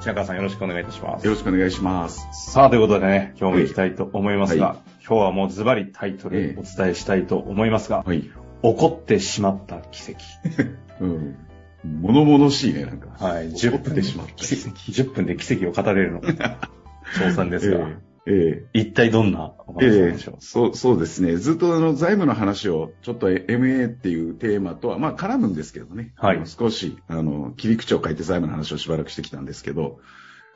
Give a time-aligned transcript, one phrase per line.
[0.00, 1.26] 白川さんよろしくお願いいたします。
[1.26, 2.26] よろしくお願いします。
[2.32, 8.22] さあ、ということでね、今日も行きたいと思いますが、はい今日はもうズバリタイトルお伝えしたいと思いますが、はい。
[8.22, 8.30] 起
[8.62, 10.22] こってしまった奇跡。
[11.02, 11.36] うん。
[11.82, 13.08] 物々しいね、なんか。
[13.18, 14.70] はい、起こってしまった奇跡。
[14.70, 16.28] 10分で奇跡を語れるのか、
[17.18, 17.88] 挑戦ですが、
[18.26, 20.36] ええ一体どんなおええええ話なんでしょう。
[20.40, 21.36] そう、そうですね。
[21.36, 26.12] ずっとあの、財務の話を、ちょっと MA っていうテーマとは、まあ絡むんですけどね。
[26.16, 30.00] はい少し、あの、切り口を変えて財務の話をしばらくしてきたんですけど、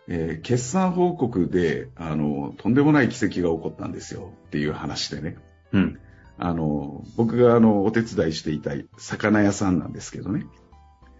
[0.09, 5.37] えー決算報告で、あの、とんでもない奇跡が起こったんですよっていう話でね。
[5.73, 5.99] うん。
[6.37, 10.47] あの、僕があの、お手伝いしていた魚屋さんなんですけどね。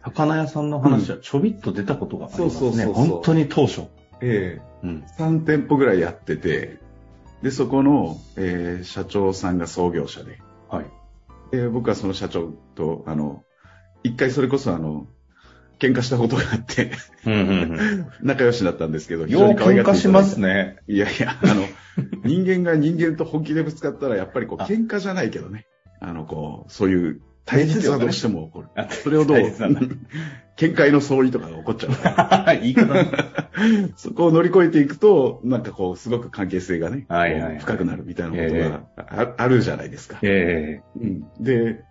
[0.05, 2.51] 魚屋さんの話はちょびっと出たことがありますね。
[2.51, 3.83] そうそうそうそう本当に当初。
[4.21, 5.05] ええうん。
[5.19, 6.79] 3店舗ぐらいやってて、
[7.45, 10.87] で、そこの、えー社長さんが創業者で、はい。
[11.55, 13.45] で、僕はその社長と、あの、
[14.03, 15.07] 一回それこそあの、
[15.79, 16.93] 喧嘩したことがあって。
[18.23, 20.49] 仲良しだったんですけど、よう喧嘩しますね。
[20.49, 20.77] ね。
[20.89, 21.67] いやいや、あの、
[22.25, 25.67] 人間が人間と本気でぶつかったら、やっぱりこう、あ喧嘩じゃないけどね。
[26.01, 28.69] あの、こう、そういう、対立はどうしても起こる。
[28.75, 29.39] あそれをどう、
[30.57, 32.57] 見解の相違とかが起こっちゃうから。
[32.61, 32.95] 言い方。
[33.97, 40.19] そこを乗り越えていくと、なんかこう、すごく関係性がね、はいはいはい深くなるみたいなことがあ,、あるじゃないですか。
[40.23, 41.83] えうん、で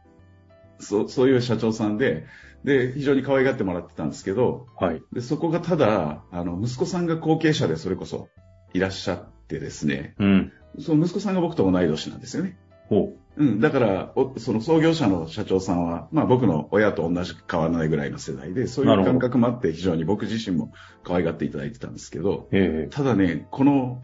[0.80, 2.26] そう、そういう社長さんで、
[2.64, 5.02] で、非常に可愛がってもらってたんですけど、えはい。
[5.12, 8.30] でそこがただ、あの、息子さんが後継者でそれこそ
[8.74, 10.52] いらっしゃってですね、うん。
[10.80, 12.58] その息子さんが僕と同い年なんですよね。
[12.90, 20.72] ほうん、だから、おその創業者の社長さんは、まあ僕の親と同じ変わらないぐらいの世代で、そういう感覚もあって非常に僕自身も
[21.04, 22.56] 可愛がっていただいてたんですけど、う。
[22.56, 24.04] ええただね、この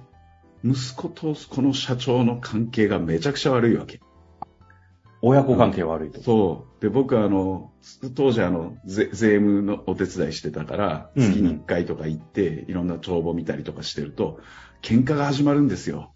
[0.63, 4.01] 息子とこの社長の関係がめちゃくちゃ悪いわけ。
[5.21, 6.21] 親子関係悪いと。
[6.21, 6.81] そう。
[6.81, 7.71] で、僕はあの、
[8.15, 14.39] 当時あの、税税務のお手伝いしてたから、うんうん月に1回とか行って、いろんな帳簿見たりとかしてると、
[14.81, 16.13] 喧嘩が始まるんですよ。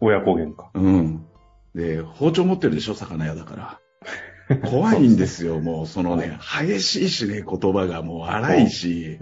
[0.00, 0.66] 親子喧嘩。
[0.74, 1.26] うん。
[1.74, 3.80] で、包丁持ってるでしょ、魚屋だから。
[4.64, 9.18] 怖いんですよ、 もう、そのね、激しいしね、言葉がもう荒いし。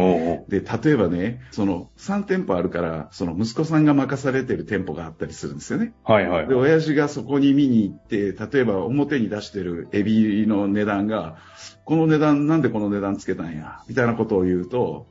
[0.48, 5.92] で、例えばね、その3店舗あるから、その息子さんが任されてる店舗があったりするんですよね。
[6.04, 6.54] はいはいで、。
[6.54, 11.36] 親父がそこに見に行って、例えば表に出してるエビの値段が、
[11.84, 15.06] この値段、なんでこの値段つけたんや、みたいなことを言うと、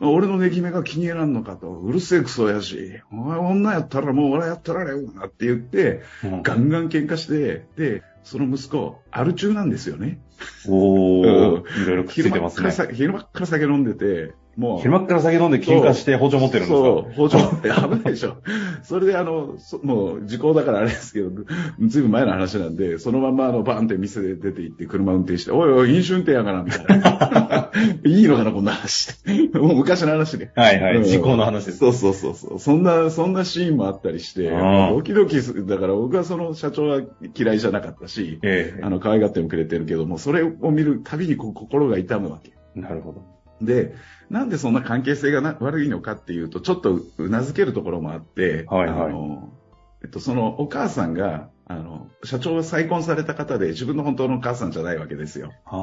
[0.00, 6.42] 俺の値決めが気に入らんのかと、うるせえクソやし、お前女やったらもう俺やったられよなって言って、うん。
[6.42, 10.20] ガンガン喧嘩して、で、その息子、アル中なんですよね。
[10.68, 11.62] おうん。
[11.62, 12.70] ー、いろいろくっついてますね。
[12.92, 14.78] 昼間から酒飲んでて、もう。
[14.80, 16.76] 昼間っから酒飲んで喧嘩して包丁持ってるんですか？
[16.78, 18.36] そう、包丁持って危ないでしょ。
[18.82, 21.30] それであの、そもう時効だからあれですけど、
[21.86, 27.70] ずいぶん前の話なんで、そのままあの、バーンって店で出て行って車運転して、おいおい、飲酒運転やから、みたいな。
[28.04, 29.10] いいのかな、こんな話。
[29.54, 30.50] もう昔の話で。
[30.56, 30.96] はいはい。
[30.96, 31.78] うん時効の話です。
[31.78, 32.58] そうそうそうそう。
[32.58, 35.66] そんな、そんなシーンもあったりして、ドキドキする。
[35.66, 37.00] だから僕はその社長は
[37.36, 42.52] 嫌いじゃなかったし、ええあの、可愛がってもくれてるけども、それを見るたびにこう心が痛むわけ。
[42.74, 43.37] なるほど。
[43.60, 43.94] で、
[44.30, 49.52] なんでそんな関係性がな悪いのかっていうと、ちょっとうなずけるところもあって、はいはいあの、
[50.02, 55.52] えっと、そのお母さんが、あの、社長が再婚された方で自分の本当のお母さんじゃないわけですよ。
[55.66, 55.78] ああ。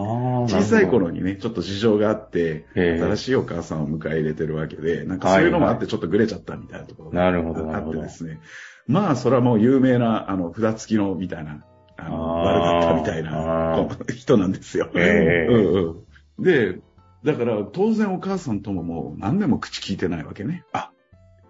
[0.50, 1.20] 小さい頃に。
[1.20, 7.24] にね、ちょっと事情があって、ええ新しいお母さんを迎え入れてるわけで、なんかそういうのもあってちょっとグレちゃったみたいなところが
[7.78, 8.40] あってですね。
[8.88, 11.64] まあ、それはもう有名な、あの、札付きの、みたいな、
[11.98, 14.90] あの、悪かったみたいな人なんですよ。
[14.96, 16.06] ええうん
[16.38, 16.44] うん。
[16.44, 16.80] で、
[17.26, 20.64] だから当然お母さんとももう何年も口聞いてないわけね。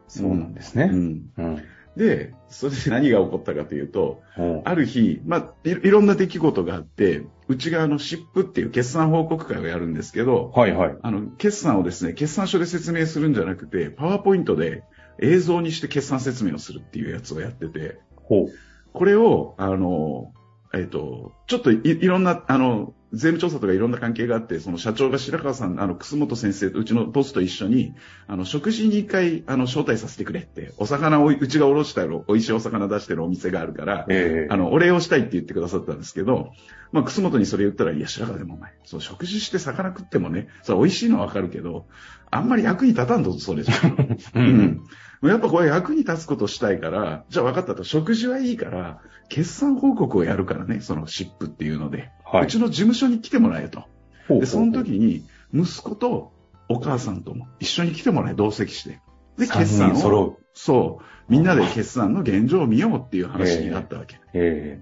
[0.07, 0.89] そうなんですね。
[0.92, 1.30] うん。
[1.38, 1.63] うん。
[1.98, 10.98] で、それで何が起こったかというと、おうある日、まあ、いいろんな出来事があって、うちがあの、シップっていう決算報告会をやるんですけど、はいはい。
[11.01, 14.83] あの、決算をですね、決算書で説明するんじゃなくて、パワーポイントで
[15.21, 18.48] 映像にして決算説明をするっていうやつをやってて、ほう。
[18.94, 20.33] これを、あの、
[20.74, 27.95] えっ、と、ちょっといいろんな、あの、税務調査とかいろんな関係があって、その社長が白川さん、あの、楠本先生とうちのボスと一緒に、
[28.27, 36.51] あの、食事に一回、あの、招待させてくれって、お魚を、うちがおろしたら、美味しいお魚出してるお店があるから、ええあの、お礼をしたいって言ってくださったんですけど、
[36.91, 41.88] まあ、楠本にそれ言ったら、いや、白川でもお前、そう、食事して魚食ってもね、それ美味しいのはわかるけど、
[42.31, 43.91] あんまり役に立たんと、それじゃ ん。
[43.91, 44.81] ううんん。
[45.23, 53.85] やっぱこれ役に立つことしたいから、じゃあ分かったと、食事はいいから、決算報告をやるからね、そのシップっていうので、はうちの事務所に来てもらえと。
[54.29, 56.33] で、その時に、息子と
[56.67, 59.01] お母さんとも一緒に来てもらえ、同席して。
[59.38, 64.18] で、三決算を、そう、みんなで決算の現状を見ようっていう話になったわけ。
[64.18, 64.19] う。
[64.33, 64.79] え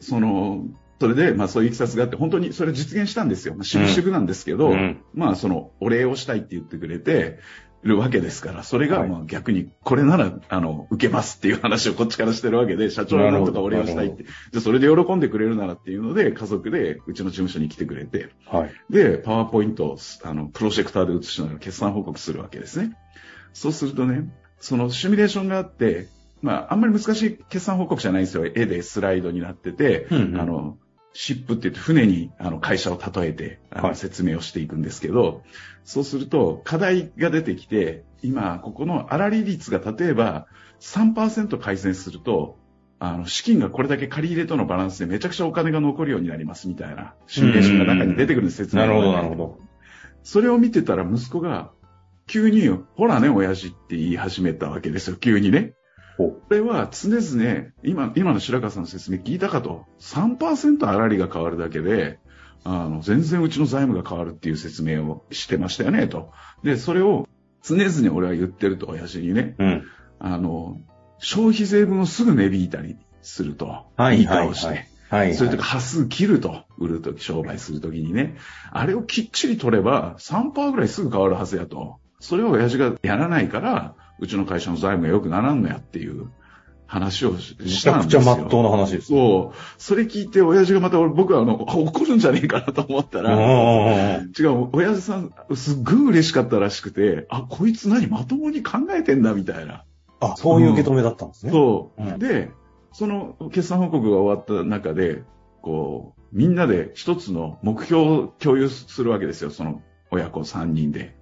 [0.00, 0.64] その、
[1.00, 3.54] それで、まあそういういきさつがあって、本当にそれ実現したんですよ。
[3.54, 7.38] まあ、渋々なんですけど、うんまあその、お礼をしたいって言ってくれて
[7.82, 14.24] るわけですから、それがはいまあ逆に、これなら、あの、受けますっていう話をこっちからしてるわけで、 社長になんとかお礼をしたいって。
[14.24, 18.72] じゃあそれで喜んでくれるならっていうので、家族でうちの事務所に来てくれて、えはい。
[18.90, 22.96] で、パワーポイントを、あの、プロジェクターで映しながら決算報告するわけですね。
[23.52, 24.28] そうするとね、
[24.60, 26.08] そのシミュレーションがあって、
[26.42, 28.46] まあ、あんまり難しい決算報告じゃないんですよ。
[28.46, 30.76] 絵でスライドになってて、うんうんあの、
[31.12, 35.42] シップって言って船にあの会社を例えてあのはい説明をしていくんですけど、
[35.84, 40.46] そうすると課題が出てきて、今、ここの粗利率が例えば
[40.80, 42.58] 3%改善すると、
[43.00, 49.58] あの、資金がこれだけ借り入れとのバランスでめちゃくちゃお金が残るようになりますみたいなシミュレーションが中に出てくるんです、説明なるほど、がなるほど。
[50.24, 51.70] それを見てたら息子が、
[52.26, 55.74] 急に、ほらね、親父って言い始めたわけですよ、急にね。
[56.18, 62.18] これは常々、今、今の白川さんの説明聞いたかと、3%粗利が変わるだけで、
[62.64, 66.32] あの、全然うちの財務が変わるっていう説明をしてましたよね、と。
[66.64, 67.28] で、それを
[67.62, 69.84] 常々俺は言ってると、親父にね、うん。
[70.18, 70.80] あの、
[71.18, 73.86] 消費税分をすぐ値引いたりすると。
[73.96, 74.66] はいいい顔して。
[74.66, 75.34] はいはい。
[75.34, 78.36] それとか、端数切ると、売るとき、商売するときにね、
[78.70, 81.96] あれをきっちり取れば、3%ぐらいすぐ変わるはずやと。
[82.20, 86.30] それを親父がやらないから、うちの会社の財務が良くならんのやっていう
[86.86, 87.94] 話をしたんですよ。
[87.94, 89.08] ゃくちゃ真っ当な話です。
[89.08, 89.58] そう。
[89.76, 99.84] それ聞いて、親父がまた俺、僕はあの、あ怒るんじゃねえかなと思ったら、うん違う、親父さん、すっごい嬉しかったらしくて、あ、こいつ何まともに考えてんだ、みたいな。
[100.20, 101.52] あ、そういう受け止めだったんですね。
[101.52, 102.50] そう、うんで、
[102.92, 105.22] その決算報告が終わった中で、
[105.60, 111.17] こう、みんなで一つの目標を共有するわけですよ、その親子3人で。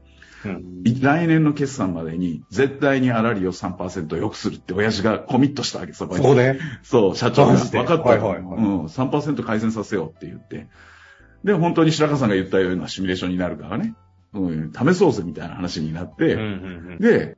[0.47, 0.83] うん。
[0.85, 6.23] い来年の決算までに絶対に粗利を3%良くするって親父がコミットしたわけ、そこに。
[6.23, 6.59] そこで。
[6.83, 7.55] そう、社長が。
[7.57, 8.41] 分かった、はいはいはい。
[8.41, 10.69] うん、3%改善させようって言って。
[11.45, 13.95] で、本当に白川さんが言ったようなシミュレーションになるからね、
[14.33, 16.45] うん、試そうぜみたいな話になって、うんう
[16.97, 17.37] んで、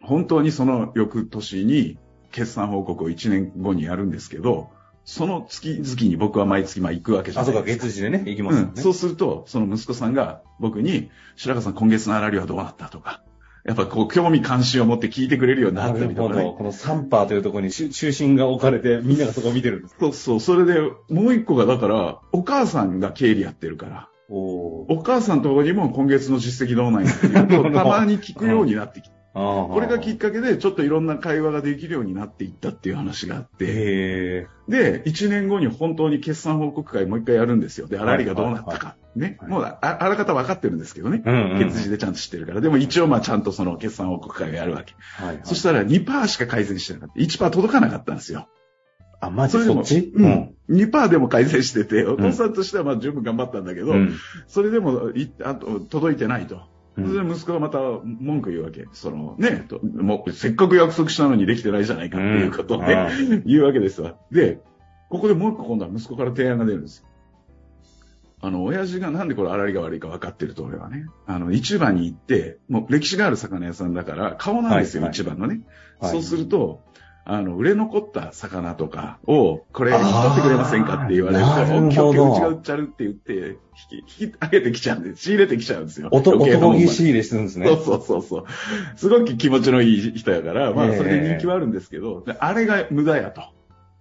[0.00, 1.98] 本当にその翌年に
[2.30, 4.70] 決算報告を1年後にやるんですけど、
[5.10, 7.86] その月々に僕は毎月まあ行くわけじゃあ、そうか、ないですか。
[7.86, 8.72] 月次でね、行きますよね。
[8.76, 12.90] うん、そうすると、その息子さんが僕に、白川さん今月の粗利はどうなった？
[12.90, 13.22] とか、
[13.64, 16.04] やっぱこう興味関心を持って聞いてくれるようにななった。
[16.04, 16.54] りとかね。
[16.58, 19.96] この3パーというところに中中心が置かれて、みんながそこを見てるんです。
[19.98, 20.78] そうそう、それで
[21.08, 37.86] もう一個がだから、お母さんが経理やってるから、おお母さんとこにも今月の実績どうなんやっていうのをたまに聞くようになってきて、ここれがきっかけでちょっといろんな会話ができるようになっていったっていう話があって、へで、1年後に本当に決算報告会もう一回やるんですよ。
[37.86, 38.96] で、粗利がどうなったか。
[39.14, 39.36] ね。
[39.40, 41.22] はいもうあ、あらかた分かってるんですけどね。
[41.24, 41.30] ー。
[41.30, 41.58] うんうん。
[41.58, 42.60] 月次でちゃんと知ってるから。
[42.60, 44.94] でも一応まあちゃんとその決算報告会をやるわけ。
[45.44, 47.20] そしたら2%しか改善してなかった。
[47.20, 48.48] 1%届かなかったんですよ。
[49.20, 50.54] あ、マジでもうん。
[50.70, 54.16] 2%でも改善してて、お父さんとしてはまあ十分頑張ったんだけど、うん。
[54.46, 56.62] それでもいあと届いてないと。
[56.98, 58.86] うんそれで息子がまた文句言うわけ。
[58.92, 64.16] そのね、ともうせっかく約束したのにできてないじゃないかっていうことをね、言うわけですわ。
[64.30, 64.60] で、
[65.08, 67.08] ここでもう一個今度は息子から提案が出るんですよ。
[68.40, 71.06] あの、親父がなんでこれ粗利が悪いか分かってると俺はね。
[71.26, 75.60] あの、市場に行って、もう歴史がある魚屋さんだから、顔なんですよ、はいはい市場のね。
[75.98, 76.82] はいそうすると、
[77.30, 83.58] あの、売れ残った魚とかを、これ、あー取ってくれませんかって言われると、なるほどオッケーオッケーうちが売っちゃうって言って、
[83.92, 86.08] 引き、引き上げてきちゃうんで、仕入れてきちゃうんですよ。
[86.10, 87.66] おと余計なもんまで男気仕入れしてるんですね。
[87.66, 88.44] そうそうそうそう。
[88.96, 93.42] すごく気持ちのいい人やから、まあええそれで人気はあるんですけど、であれが無駄やと。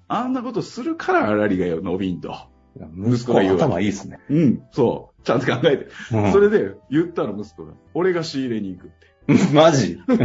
[0.08, 2.34] あんなことするから粗利が伸びんと。
[2.96, 4.22] 息子が頭いいですね。
[4.30, 5.24] うん、そう。
[5.24, 5.88] ちゃんと考えて。
[6.14, 7.74] うんそれで言ったの息子が。
[7.94, 9.08] 俺が仕入れに行くって。
[9.54, 10.00] マジ？
[10.08, 10.18] う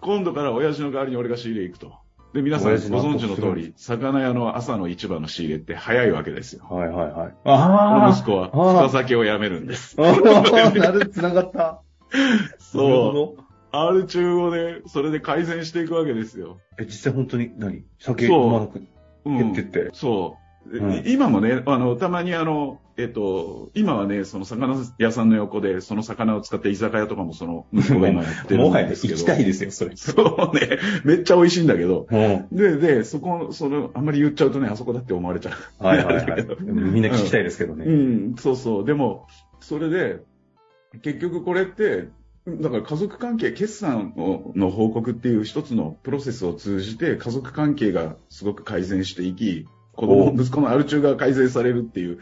[0.00, 1.92] 今度から親父の代わりに俺が仕入れ行くと。
[2.32, 6.66] で、皆さんご存知の通り、魚屋の朝の市場の仕入れって早いわけですよ。
[6.68, 7.34] はいはいはい。
[7.44, 9.96] このあ息子はあ深酒をやめるんです。
[9.98, 11.82] あー なる、繋がった。
[12.58, 13.42] そう。
[13.72, 16.58] R 中をね、それで改善していくわけですよ。
[16.78, 17.84] え、実際本当に何？
[17.98, 18.80] 酒飲まなく
[19.24, 19.90] うん減ってって。
[19.92, 20.45] そう。
[20.72, 29.14] でうん今もね、あの、たまにあの、えっと、今はね、その魚屋さんの横で、その魚を使って居酒屋とかもその息子が今やってるもはやんですけど。
[29.14, 29.96] 行きたいですよ、それ。
[29.96, 30.12] そ
[30.52, 32.06] うね、めっちゃ美味しいんだけど。
[32.10, 32.48] うん。
[32.50, 35.84] で、で、そこ、その、あんまり言っちゃうとね、あそこだって思われちゃう。
[35.84, 36.46] はいはいはい。
[36.60, 37.84] みんな聞きたいですけどうね。
[37.86, 38.84] ん、そうそう。
[38.84, 39.26] でも、
[39.60, 40.20] それで、
[41.02, 42.08] 結局これって、
[42.46, 52.18] だから家族関係、決算をの報告っていう一つのプロセスを通じて家族関係がすごく改善していき、子供、息子のアル中が改善されるっていう、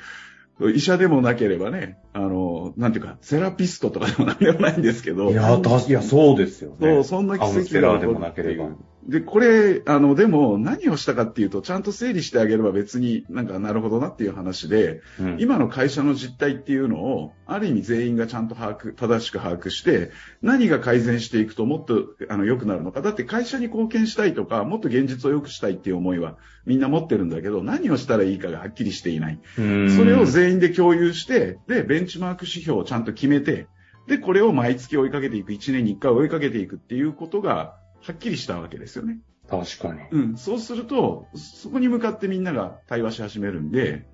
[0.73, 5.31] 医者でもなければね、あの、なんていうか、セラピストとかでもなんでもないんですけど。
[5.33, 6.95] いや、たいや、そうですよね。
[6.95, 8.76] そう、そんな奇跡が起こるっていう。
[9.07, 23.03] で、これ、あの、でも何をしたかっていうと、ちゃんと整理してあげれば別になんかなるほどなっていう話で、うん、今の会社の実態っていうのを、ある意味全員がちゃんと把握、正しく把握して、何が改善していくともっとあの良くなるのか。
[23.03, 29.41] だって会社に貢献したいとか、もっと現実を良くしたいっていう思いはみんな持ってるんだけど、何をしたらいいかがはっきりしていない。
[29.57, 33.67] それを全員で共有して、で、ベンチマーク指標をちゃんと決めて、
[34.07, 39.19] で、これを毎月追いかけていく、1年に1回追いかけていくっていうことが、はっきりしたわけですよね。
[39.49, 40.01] 確かに。
[40.11, 40.37] うん。
[40.37, 44.07] そうすると、そこに向かってみんなが対話し始めるんで、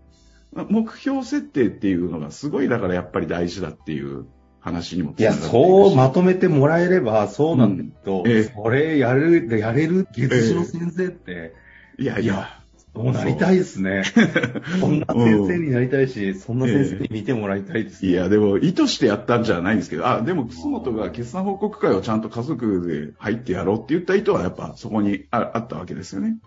[0.53, 4.27] 目標設定っていうのがすごいだからやっぱり大事だっていう
[4.61, 12.60] 話にもいや、そうまとめてもらえればそうなんだけど、うんえー、それやる、やれる月次の先生って、えー、いやいや、
[12.95, 14.03] もうなりたいですね。
[14.81, 26.39] そんな先生になりたいし、そんな先生に見てもらいたいです、ね、いや、でも意図してやったんじゃないんですけど、あ、でも楠本が決算報告会をちゃんと家族で入ってやろうって言った意図はやっぱそこにあったわけですよね。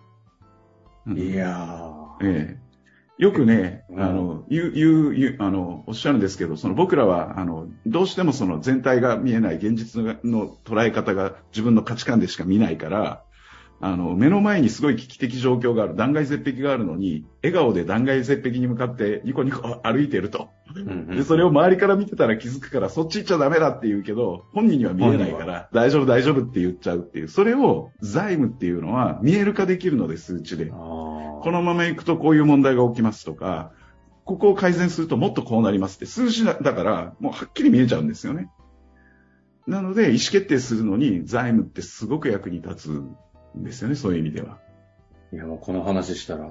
[1.08, 2.28] うん、いやー。
[2.28, 2.64] ええ。
[3.18, 13.24] よくね、あの、言う、言う、言う、あの、おっしゃるんですけど、その僕らは、あの、どうしてもその全体が見えない現実の捉え方が自分の価値観でしか見ないから、
[13.80, 20.50] あの、目の前にすごい危機的状況がある、断崖絶壁があるのに、笑顔で断崖絶壁に向かってニコニコ歩いてると。
[21.10, 27.27] で、それを周りから見てたら気づくから、そっち行っちゃダメだって言うけど、本人には見えないから、大丈夫大丈夫って言っちゃうっていう。
[27.27, 30.68] それを財務っていうのは見える化できるので、数値で。
[30.68, 33.72] このまま行くとこういう問題が起きますとか、
[34.24, 38.50] ここを改善するともっとこうなりますって、数字だから、もうはっきり見えちゃうんですよね。
[39.68, 43.01] なので、意思決定するのに財務ってすごく役に立つ
[43.55, 44.57] ですよね、そういう意味では。
[45.33, 46.48] いや、もうこの話したら、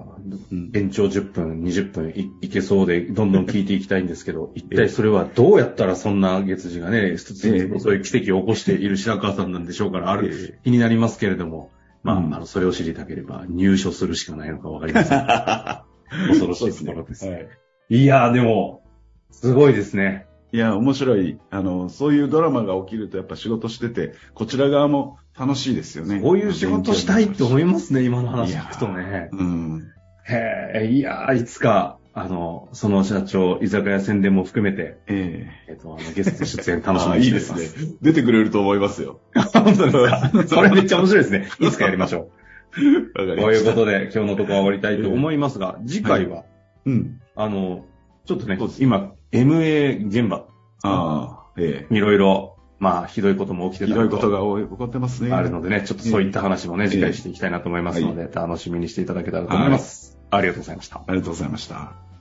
[0.74, 11.70] 延長10分、20分いいけそうで、どんどん聞いていきたいんですけど、 一体それはどうやったらそんな月次がね、そういう奇跡を起こしている白川さんなんでしょうから、ある、気になりますけれども、
[12.02, 15.18] まあ、あの、それを知りたければ入所するしかないのかわかりません。
[16.28, 17.28] 恐ろしいところです。
[17.28, 17.48] はい、
[17.88, 18.82] いや、でも、
[19.30, 20.26] すごいですね。
[20.52, 21.38] いや、面白い。
[21.50, 26.20] あの、そういうドラマが起きるとやっぱ仕事してて、こちら側も楽しいですよね。
[26.20, 29.30] こういう仕事したいって思いますね、今の話聞くとね。
[29.32, 29.82] うん。
[30.28, 37.62] へえ、いやいつか、あの、その社長、居酒屋宣伝も含めて、えええっ、と、あの、ゲスト出演楽しみにしてます。
[37.62, 37.92] いいですね。
[38.02, 39.20] 出てくれると思いますよ。
[39.54, 40.30] 本当ですか？
[40.46, 41.48] それめっちゃ面白いですね。
[41.60, 42.28] いつかやりましょ
[42.76, 43.18] う。
[43.18, 43.42] わかりました。
[43.42, 46.44] こういうことで、今日のところは終わりたいと思いますが、次回は、
[46.84, 47.20] うん。
[47.34, 47.86] あの、
[48.26, 50.46] ちょっとね、今、MA 現場
[50.82, 51.94] ああ、ええ。
[51.94, 55.32] いろいろ、まあ、ひどいことも起きてたひどいことが起こってますね。
[55.32, 60.18] あるのでね、ちょっとそういった話もね、次回していきたいなと思いますので、楽しみにしていただけたらと思います。
[60.30, 60.96] ありがとうございました。
[61.06, 62.11] ありがとうございました。